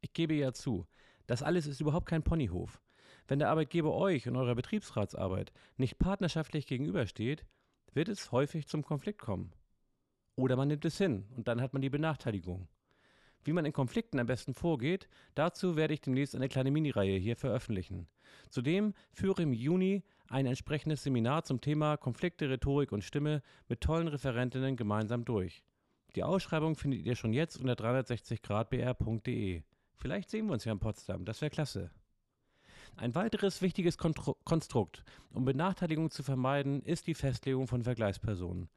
Ich 0.02 0.12
gebe 0.12 0.34
ja 0.34 0.52
zu, 0.52 0.86
das 1.26 1.42
alles 1.42 1.66
ist 1.66 1.80
überhaupt 1.80 2.06
kein 2.06 2.22
Ponyhof. 2.22 2.82
Wenn 3.26 3.38
der 3.38 3.48
Arbeitgeber 3.48 3.94
euch 3.94 4.28
und 4.28 4.36
eurer 4.36 4.54
Betriebsratsarbeit 4.54 5.50
nicht 5.78 5.98
partnerschaftlich 5.98 6.66
gegenübersteht, 6.66 7.46
wird 7.94 8.08
es 8.08 8.32
häufig 8.32 8.66
zum 8.66 8.82
Konflikt 8.82 9.20
kommen. 9.20 9.54
Oder 10.36 10.56
man 10.56 10.68
nimmt 10.68 10.84
es 10.84 10.98
hin 10.98 11.24
und 11.36 11.48
dann 11.48 11.62
hat 11.62 11.72
man 11.72 11.80
die 11.80 11.90
Benachteiligung. 11.90 12.68
Wie 13.44 13.52
man 13.52 13.64
in 13.64 13.72
Konflikten 13.72 14.18
am 14.18 14.26
besten 14.26 14.54
vorgeht, 14.54 15.08
dazu 15.34 15.76
werde 15.76 15.94
ich 15.94 16.02
demnächst 16.02 16.34
eine 16.36 16.48
kleine 16.48 16.70
Minireihe 16.70 17.18
hier 17.18 17.36
veröffentlichen. 17.36 18.06
Zudem 18.50 18.94
führe 19.12 19.42
im 19.42 19.52
Juni 19.52 20.02
ein 20.28 20.46
entsprechendes 20.46 21.02
Seminar 21.02 21.44
zum 21.44 21.60
Thema 21.60 21.96
Konflikte, 21.96 22.50
Rhetorik 22.50 22.92
und 22.92 23.02
Stimme 23.02 23.42
mit 23.68 23.80
tollen 23.80 24.08
Referentinnen 24.08 24.76
gemeinsam 24.76 25.24
durch. 25.24 25.64
Die 26.16 26.24
Ausschreibung 26.24 26.76
findet 26.76 27.06
ihr 27.06 27.16
schon 27.16 27.32
jetzt 27.32 27.56
unter 27.56 27.74
360gradbr.de. 27.74 29.62
Vielleicht 29.96 30.30
sehen 30.30 30.46
wir 30.46 30.52
uns 30.54 30.64
ja 30.64 30.72
in 30.72 30.78
Potsdam, 30.78 31.24
das 31.24 31.40
wäre 31.40 31.50
klasse. 31.50 31.90
Ein 32.96 33.14
weiteres 33.14 33.62
wichtiges 33.62 33.96
Konstrukt, 33.96 35.04
um 35.32 35.44
Benachteiligung 35.44 36.10
zu 36.10 36.22
vermeiden, 36.22 36.82
ist 36.82 37.06
die 37.06 37.14
Festlegung 37.14 37.66
von 37.68 37.82
Vergleichspersonen. 37.82 38.68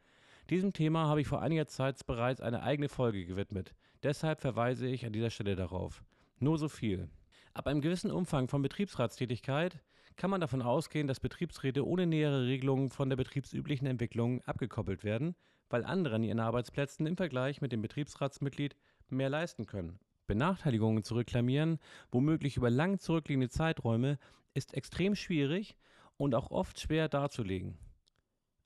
Diesem 0.50 0.74
Thema 0.74 1.08
habe 1.08 1.22
ich 1.22 1.28
vor 1.28 1.42
einiger 1.42 1.68
Zeit 1.68 2.06
bereits 2.06 2.42
eine 2.42 2.64
eigene 2.64 2.90
Folge 2.90 3.26
gewidmet. 3.26 3.74
Deshalb 4.04 4.42
verweise 4.42 4.86
ich 4.86 5.06
an 5.06 5.14
dieser 5.14 5.30
Stelle 5.30 5.56
darauf. 5.56 6.04
Nur 6.40 6.58
so 6.58 6.68
viel. 6.68 7.10
Ab 7.54 7.68
einem 7.68 7.80
gewissen 7.80 8.12
Umfang 8.12 8.50
von 8.50 8.62
Betriebsratstätigkeit 8.62 9.82
kann 10.18 10.30
man 10.30 10.42
davon 10.42 10.62
ausgehen, 10.62 11.08
dass 11.08 11.22
Betriebsräte 11.22 11.88
ohne 11.88 12.06
nähere 12.06 12.46
Regelungen 12.46 12.90
von 12.90 13.10
der 13.10 13.16
betriebsüblichen 13.16 13.88
Entwicklung 13.88 14.42
abgekoppelt 14.42 15.06
werden, 15.06 15.36
weil 15.70 15.86
andere 15.86 16.16
an 16.16 16.24
ihren 16.24 16.42
Arbeitsplätzen 16.42 17.08
im 17.08 17.16
Vergleich 17.16 17.62
mit 17.62 17.72
dem 17.72 17.82
Betriebsratsmitglied 17.82 18.76
mehr 19.10 19.30
leisten 19.30 19.66
können. 19.66 20.00
Benachteiligungen 20.28 21.04
zu 21.04 21.16
reklamieren, 21.16 21.80
womöglich 22.12 22.58
über 22.58 22.70
lang 22.70 23.00
zurückliegende 23.00 23.50
Zeiträume, 23.50 24.20
ist 24.54 24.74
extrem 24.74 25.16
schwierig 25.16 25.78
und 26.18 26.36
auch 26.36 26.52
oft 26.52 26.80
schwer 26.80 27.08
darzulegen. 27.08 27.78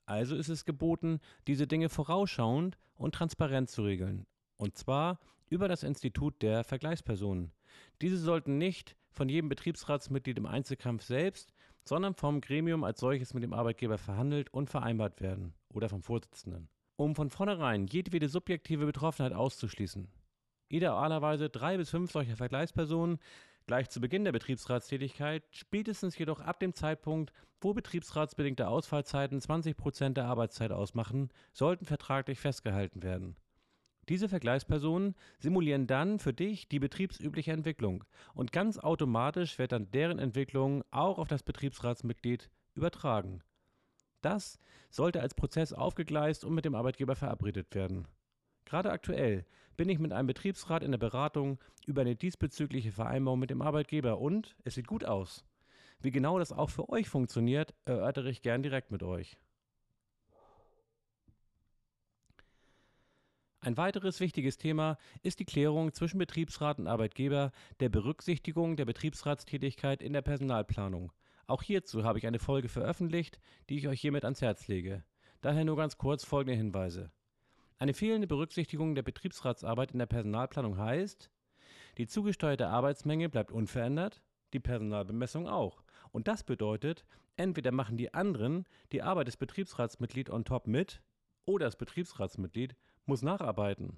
Also 0.04 0.36
ist 0.36 0.48
es 0.48 0.64
geboten, 0.64 1.20
diese 1.46 1.66
Dinge 1.66 1.88
vorausschauend 1.88 2.76
und 2.96 3.14
transparent 3.14 3.70
zu 3.70 3.82
regeln. 3.82 4.26
Und 4.58 4.76
zwar 4.76 5.18
über 5.48 5.68
das 5.68 5.82
Institut 5.82 6.42
der 6.42 6.64
Vergleichspersonen. 6.64 7.52
Diese 8.02 8.18
sollten 8.18 8.58
nicht 8.58 8.96
von 9.10 9.28
jedem 9.28 9.48
Betriebsratsmitglied 9.48 10.38
im 10.38 10.46
Einzelkampf 10.46 11.02
selbst, 11.02 11.52
sondern 11.84 12.14
vom 12.14 12.40
Gremium 12.40 12.84
als 12.84 13.00
solches 13.00 13.32
mit 13.32 13.42
dem 13.42 13.54
Arbeitgeber 13.54 13.96
verhandelt 13.96 14.52
und 14.52 14.68
vereinbart 14.68 15.20
werden 15.20 15.54
oder 15.72 15.88
vom 15.88 16.02
Vorsitzenden. 16.02 16.68
Um 16.96 17.14
von 17.14 17.30
vornherein 17.30 17.86
jedwede 17.86 18.28
subjektive 18.28 18.84
Betroffenheit 18.84 19.32
auszuschließen. 19.32 20.08
Idealerweise 20.68 21.48
drei 21.48 21.78
bis 21.78 21.90
fünf 21.90 22.10
solcher 22.10 22.36
Vergleichspersonen 22.36 23.18
gleich 23.66 23.88
zu 23.90 24.00
Beginn 24.00 24.24
der 24.24 24.32
Betriebsratstätigkeit, 24.32 25.44
spätestens 25.50 26.18
jedoch 26.18 26.40
ab 26.40 26.58
dem 26.58 26.74
Zeitpunkt, 26.74 27.32
wo 27.60 27.74
betriebsratsbedingte 27.74 28.66
Ausfallzeiten 28.66 29.40
20 29.40 29.76
Prozent 29.76 30.16
der 30.16 30.24
Arbeitszeit 30.24 30.72
ausmachen, 30.72 31.28
sollten 31.52 31.84
vertraglich 31.84 32.40
festgehalten 32.40 33.02
werden. 33.02 33.36
Diese 34.08 34.28
Vergleichspersonen 34.28 35.14
simulieren 35.38 35.86
dann 35.86 36.18
für 36.18 36.32
dich 36.32 36.68
die 36.68 36.78
betriebsübliche 36.78 37.52
Entwicklung 37.52 38.04
und 38.34 38.52
ganz 38.52 38.78
automatisch 38.78 39.58
wird 39.58 39.72
dann 39.72 39.90
deren 39.90 40.18
Entwicklung 40.18 40.82
auch 40.90 41.18
auf 41.18 41.28
das 41.28 41.42
Betriebsratsmitglied 41.42 42.48
übertragen. 42.74 43.42
Das 44.22 44.58
sollte 44.90 45.20
als 45.20 45.34
Prozess 45.34 45.74
aufgegleist 45.74 46.44
und 46.44 46.54
mit 46.54 46.64
dem 46.64 46.74
Arbeitgeber 46.74 47.16
verabredet 47.16 47.74
werden. 47.74 48.08
Gerade 48.64 48.90
aktuell 48.90 49.44
bin 49.76 49.90
ich 49.90 49.98
mit 49.98 50.12
einem 50.12 50.26
Betriebsrat 50.26 50.82
in 50.82 50.90
der 50.90 50.98
Beratung 50.98 51.58
über 51.86 52.00
eine 52.00 52.16
diesbezügliche 52.16 52.92
Vereinbarung 52.92 53.38
mit 53.38 53.50
dem 53.50 53.62
Arbeitgeber 53.62 54.18
und 54.18 54.56
es 54.64 54.74
sieht 54.74 54.86
gut 54.86 55.04
aus. 55.04 55.44
Wie 56.00 56.10
genau 56.10 56.38
das 56.38 56.52
auch 56.52 56.70
für 56.70 56.88
euch 56.88 57.08
funktioniert, 57.08 57.74
erörtere 57.84 58.30
ich 58.30 58.42
gern 58.42 58.62
direkt 58.62 58.90
mit 58.90 59.02
euch. 59.02 59.36
Ein 63.60 63.76
weiteres 63.76 64.20
wichtiges 64.20 64.56
Thema 64.56 64.98
ist 65.22 65.40
die 65.40 65.44
Klärung 65.44 65.92
zwischen 65.92 66.18
Betriebsrat 66.18 66.78
und 66.78 66.86
Arbeitgeber 66.86 67.50
der 67.80 67.88
Berücksichtigung 67.88 68.76
der 68.76 68.84
Betriebsratstätigkeit 68.84 70.00
in 70.00 70.12
der 70.12 70.22
Personalplanung. 70.22 71.12
Auch 71.48 71.64
hierzu 71.64 72.04
habe 72.04 72.18
ich 72.18 72.26
eine 72.28 72.38
Folge 72.38 72.68
veröffentlicht, 72.68 73.40
die 73.68 73.78
ich 73.78 73.88
euch 73.88 74.00
hiermit 74.00 74.24
ans 74.24 74.42
Herz 74.42 74.68
lege. 74.68 75.02
Daher 75.40 75.64
nur 75.64 75.76
ganz 75.76 75.98
kurz 75.98 76.24
folgende 76.24 76.56
Hinweise. 76.56 77.10
Eine 77.78 77.94
fehlende 77.94 78.28
Berücksichtigung 78.28 78.94
der 78.94 79.02
Betriebsratsarbeit 79.02 79.90
in 79.90 79.98
der 79.98 80.06
Personalplanung 80.06 80.78
heißt, 80.78 81.28
die 81.96 82.06
zugesteuerte 82.06 82.68
Arbeitsmenge 82.68 83.28
bleibt 83.28 83.50
unverändert, 83.50 84.22
die 84.52 84.60
Personalbemessung 84.60 85.48
auch. 85.48 85.82
Und 86.12 86.28
das 86.28 86.44
bedeutet, 86.44 87.04
entweder 87.36 87.72
machen 87.72 87.96
die 87.96 88.14
anderen 88.14 88.66
die 88.92 89.02
Arbeit 89.02 89.26
des 89.26 89.36
Betriebsratsmitglieds 89.36 90.30
on 90.30 90.44
top 90.44 90.68
mit 90.68 91.02
oder 91.44 91.66
das 91.66 91.76
Betriebsratsmitglied 91.76 92.76
muss 93.08 93.22
nacharbeiten. 93.22 93.96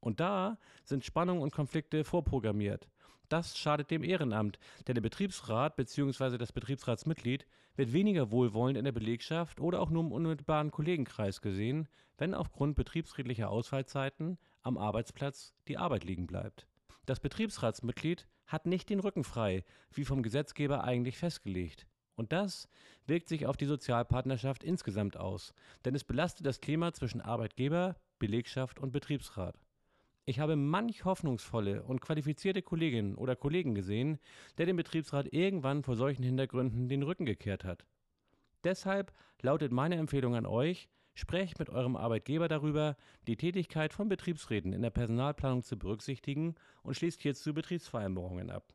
Und 0.00 0.20
da 0.20 0.58
sind 0.82 1.04
Spannungen 1.04 1.42
und 1.42 1.52
Konflikte 1.52 2.04
vorprogrammiert. 2.04 2.88
Das 3.28 3.56
schadet 3.56 3.90
dem 3.92 4.02
Ehrenamt, 4.02 4.58
denn 4.88 4.94
der 4.94 5.02
Betriebsrat 5.02 5.76
bzw. 5.76 6.36
das 6.36 6.52
Betriebsratsmitglied 6.52 7.46
wird 7.76 7.92
weniger 7.92 8.32
wohlwollend 8.32 8.76
in 8.76 8.84
der 8.84 8.92
Belegschaft 8.92 9.60
oder 9.60 9.80
auch 9.80 9.90
nur 9.90 10.02
im 10.02 10.10
unmittelbaren 10.10 10.72
Kollegenkreis 10.72 11.40
gesehen, 11.40 11.88
wenn 12.18 12.34
aufgrund 12.34 12.74
betriebsredlicher 12.74 13.48
Ausfallzeiten 13.48 14.36
am 14.62 14.78
Arbeitsplatz 14.78 15.54
die 15.68 15.78
Arbeit 15.78 16.04
liegen 16.04 16.26
bleibt. 16.26 16.66
Das 17.06 17.20
Betriebsratsmitglied 17.20 18.26
hat 18.46 18.66
nicht 18.66 18.90
den 18.90 19.00
Rücken 19.00 19.22
frei, 19.22 19.64
wie 19.92 20.04
vom 20.04 20.22
Gesetzgeber 20.22 20.82
eigentlich 20.82 21.16
festgelegt. 21.16 21.86
Und 22.16 22.32
das 22.32 22.68
wirkt 23.06 23.28
sich 23.28 23.46
auf 23.46 23.56
die 23.56 23.64
Sozialpartnerschaft 23.64 24.64
insgesamt 24.64 25.16
aus, 25.16 25.54
denn 25.84 25.94
es 25.94 26.04
belastet 26.04 26.46
das 26.46 26.60
Klima 26.60 26.92
zwischen 26.92 27.20
Arbeitgeber, 27.20 27.96
Belegschaft 28.20 28.78
und 28.78 28.92
Betriebsrat. 28.92 29.58
Ich 30.26 30.38
habe 30.38 30.54
manch 30.54 31.04
hoffnungsvolle 31.04 31.82
und 31.82 32.00
qualifizierte 32.00 32.62
Kolleginnen 32.62 33.16
oder 33.16 33.34
Kollegen 33.34 33.74
gesehen, 33.74 34.20
der 34.58 34.66
dem 34.66 34.76
Betriebsrat 34.76 35.32
irgendwann 35.32 35.82
vor 35.82 35.96
solchen 35.96 36.22
Hintergründen 36.22 36.88
den 36.88 37.02
Rücken 37.02 37.26
gekehrt 37.26 37.64
hat. 37.64 37.84
Deshalb 38.62 39.12
lautet 39.42 39.72
meine 39.72 39.96
Empfehlung 39.96 40.36
an 40.36 40.46
euch, 40.46 40.88
sprecht 41.14 41.58
mit 41.58 41.70
eurem 41.70 41.96
Arbeitgeber 41.96 42.46
darüber, 42.46 42.96
die 43.26 43.36
Tätigkeit 43.36 43.92
von 43.92 44.08
Betriebsräten 44.08 44.72
in 44.72 44.82
der 44.82 44.90
Personalplanung 44.90 45.64
zu 45.64 45.76
berücksichtigen 45.76 46.54
und 46.84 46.94
schließt 46.94 47.20
hierzu 47.20 47.52
Betriebsvereinbarungen 47.52 48.50
ab. 48.50 48.72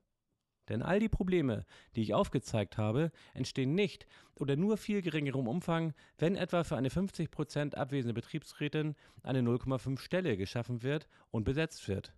Denn 0.70 0.82
all 0.82 1.00
die 1.00 1.10
Probleme, 1.10 1.66
die 1.96 2.02
ich 2.02 2.14
aufgezeigt 2.14 2.78
habe, 2.78 3.12
entstehen 3.34 3.76
nicht 3.76 4.08
oder 4.36 4.56
nur 4.56 4.78
viel 4.78 5.02
geringerem 5.02 5.48
Umfang, 5.48 5.94
wenn 6.18 6.36
etwa 6.36 6.64
für 6.64 6.76
eine 6.76 6.90
50% 6.90 7.76
abwesende 7.76 8.14
Betriebsrätin 8.14 8.96
eine 9.24 9.42
0,5 9.42 10.00
Stelle 10.00 10.38
geschaffen 10.38 10.84
wird 10.84 11.08
und 11.32 11.44
besetzt 11.44 11.88
wird. 11.88 12.14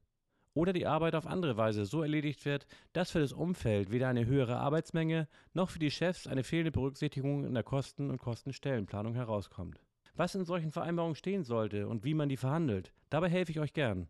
Oder 0.53 0.73
die 0.73 0.87
Arbeit 0.87 1.13
auf 1.13 1.27
andere 1.27 1.55
Weise 1.55 1.85
so 1.85 2.01
erledigt 2.01 2.43
wird, 2.45 2.65
dass 2.93 3.11
für 3.11 3.19
das 3.19 3.31
Umfeld 3.31 3.91
weder 3.91 4.07
eine 4.07 4.25
höhere 4.25 4.57
Arbeitsmenge 4.57 5.27
noch 5.53 5.69
für 5.69 5.77
die 5.77 5.91
Chefs 5.91 6.25
eine 6.25 6.43
fehlende 6.43 6.71
Berücksichtigung 6.71 7.45
in 7.45 7.53
der 7.53 7.61
Kosten- 7.61 8.09
und 8.09 8.17
Kostenstellenplanung 8.17 9.13
herauskommt. 9.13 9.79
Was 10.15 10.33
in 10.33 10.45
solchen 10.45 10.71
Vereinbarungen 10.71 11.13
stehen 11.13 11.43
sollte 11.43 11.87
und 11.87 12.03
wie 12.03 12.15
man 12.15 12.27
die 12.27 12.37
verhandelt, 12.37 12.91
dabei 13.11 13.29
helfe 13.29 13.51
ich 13.51 13.59
euch 13.59 13.73
gern. 13.73 14.07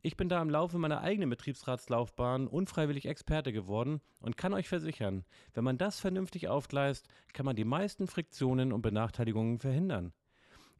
Ich 0.00 0.16
bin 0.16 0.28
da 0.28 0.40
im 0.40 0.50
Laufe 0.50 0.78
meiner 0.78 1.00
eigenen 1.00 1.28
Betriebsratslaufbahn 1.28 2.46
unfreiwillig 2.46 3.06
Experte 3.06 3.52
geworden 3.52 4.00
und 4.20 4.36
kann 4.36 4.54
euch 4.54 4.68
versichern, 4.68 5.24
wenn 5.54 5.64
man 5.64 5.76
das 5.76 5.98
vernünftig 5.98 6.48
aufgleist, 6.48 7.08
kann 7.32 7.44
man 7.44 7.56
die 7.56 7.64
meisten 7.64 8.06
Friktionen 8.06 8.72
und 8.72 8.82
Benachteiligungen 8.82 9.58
verhindern. 9.58 10.12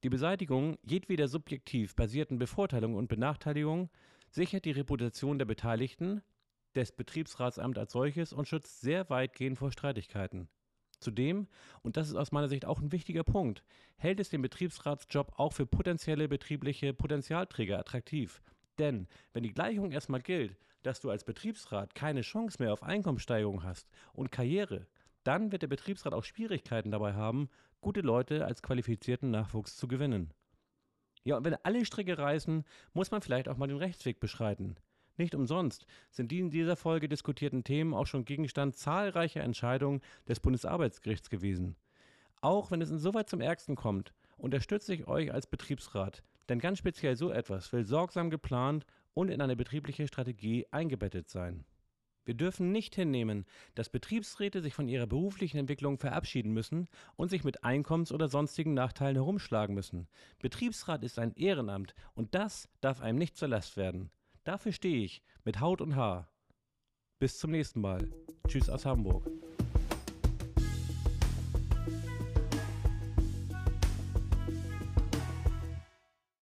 Die 0.05 0.09
Beseitigung 0.09 0.79
jedweder 0.83 1.27
subjektiv 1.27 1.97
basierten 1.97 2.39
Bevorteilung 2.39 2.95
und 2.95 3.09
Benachteiligung 3.09 3.91
sichert 4.31 4.65
die 4.65 4.71
Reputation 4.71 5.39
der 5.39 5.47
Beteiligten, 5.47 6.23
des 6.77 6.93
Betriebsratsamts 6.93 7.79
als 7.79 7.93
solches 7.93 8.33
und 8.33 8.47
schützt 8.47 8.81
sehr 8.81 9.11
weitgehend 9.11 9.59
vor 9.59 9.73
Streitigkeiten. 9.73 10.49
Zudem, 11.01 11.49
und 11.83 11.97
das 11.97 12.09
ist 12.09 12.15
aus 12.15 12.31
meiner 12.31 12.49
Sicht 12.49 12.65
auch 12.65 12.81
ein 12.81 12.93
wichtiger 12.93 13.25
Punkt, 13.25 13.65
hält 13.97 14.21
es 14.21 14.29
den 14.29 14.43
Betriebsratsjob 14.43 15.33
auch 15.37 15.53
für 15.53 15.67
potenzielle 15.67 16.29
betriebliche 16.29 16.93
Potenzialträger 16.93 17.79
attraktiv. 17.79 18.43
Denn 18.79 19.09
wenn 19.33 19.43
die 19.43 19.53
Gleichung 19.53 19.91
erstmal 19.91 20.21
gilt, 20.21 20.57
dass 20.83 21.01
du 21.01 21.11
als 21.11 21.25
Betriebsrat 21.25 21.95
keine 21.95 22.23
Chance 22.23 22.63
mehr 22.63 22.73
auf 22.73 22.83
Einkommenssteigerung 22.83 23.63
hast 23.63 23.89
und 24.13 24.31
Karriere, 24.31 24.87
dann 25.25 25.53
wird 25.53 25.63
der 25.63 25.69
Betriebsrat 25.69 26.15
auch 26.15 26.25
Schwierigkeiten 26.25 26.91
dabei 26.91 27.15
haben, 27.15 27.51
gute 27.81 28.01
Leute 28.01 28.45
als 28.45 28.63
qualifizierten 28.63 29.31
Nachwuchs 29.31 29.77
zu 29.77 29.89
gewinnen. 29.89 30.33
Ja, 31.25 31.37
und 31.37 31.45
wenn 31.45 31.57
alle 31.63 31.85
Stricke 31.85 32.17
reißen, 32.17 32.65
muss 32.95 33.11
man 33.11 33.21
vielleicht 33.21 33.49
auch 33.49 33.57
mal 33.57 33.67
den 33.67 33.77
Rechtsweg 33.77 34.21
beschreiten. 34.21 34.77
Nicht 35.17 35.35
umsonst 35.35 35.85
sind 36.11 36.31
die 36.31 36.39
in 36.39 36.51
dieser 36.51 36.77
Folge 36.77 37.09
diskutierten 37.09 37.65
Themen 37.65 37.93
auch 37.93 38.07
schon 38.07 38.25
Gegenstand 38.25 38.77
zahlreicher 38.77 39.43
Entscheidungen 39.43 40.01
des 40.29 40.39
Bundesarbeitsgerichts 40.39 41.29
gewesen. 41.29 41.77
Auch 42.41 42.71
wenn 42.71 42.81
es 42.81 42.91
insoweit 42.91 43.29
zum 43.29 43.41
Ärgsten 43.41 43.75
kommt, 43.75 44.15
unterstütze 44.37 44.95
ich 44.95 45.09
euch 45.09 45.33
als 45.33 45.49
Betriebsrat, 45.49 46.23
denn 46.49 46.59
ganz 46.59 46.79
speziell 46.79 47.17
so 47.17 47.31
etwas 47.31 47.73
will 47.73 47.85
sorgsam 47.85 48.31
geplant 48.31 48.87
und 49.15 49.29
in 49.29 49.41
eine 49.41 49.57
betriebliche 49.57 50.07
Strategie 50.07 50.67
eingebettet 50.71 51.29
sein. 51.29 51.65
Wir 52.29 52.35
dürfen 52.35 52.73
nicht 52.73 52.95
hinnehmen, 52.95 53.47
dass 53.75 53.89
Betriebsräte 53.89 54.61
sich 54.61 54.75
von 54.75 54.87
ihrer 54.87 55.07
beruflichen 55.07 55.57
Entwicklung 55.57 55.99
verabschieden 55.99 56.53
müssen 56.53 56.87
und 57.17 57.31
sich 57.31 57.43
mit 57.43 57.65
Einkommens- 57.65 58.13
oder 58.13 58.29
sonstigen 58.29 58.75
Nachteilen 58.75 59.17
herumschlagen 59.17 59.75
müssen. 59.75 60.09
Betriebsrat 60.39 61.05
ist 61.05 61.19
ein 61.19 61.33
Ehrenamt 61.37 61.95
und 62.15 62.35
das 62.35 62.69
darf 62.83 63.01
einem 63.01 63.19
nicht 63.19 63.39
zur 63.39 63.49
Last 63.49 63.79
werden. 63.79 64.11
Dafür 64.45 64.73
stehe 64.73 65.03
ich 65.03 65.23
mit 65.45 65.61
Haut 65.61 65.81
und 65.81 65.97
Haar. 65.97 66.31
Bis 67.19 67.39
zum 67.39 67.51
nächsten 67.51 67.81
Mal. 67.81 68.11
Tschüss 68.47 68.69
aus 68.69 68.85
Hamburg. 68.85 69.31